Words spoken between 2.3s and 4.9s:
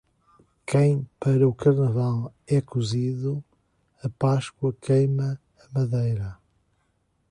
é cozido, a Páscoa